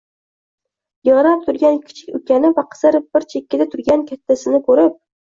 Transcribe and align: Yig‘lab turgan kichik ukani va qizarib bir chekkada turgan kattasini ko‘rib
Yig‘lab 1.09 1.43
turgan 1.51 1.77
kichik 1.91 2.19
ukani 2.21 2.53
va 2.59 2.67
qizarib 2.75 3.09
bir 3.19 3.31
chekkada 3.37 3.73
turgan 3.77 4.11
kattasini 4.13 4.67
ko‘rib 4.71 5.03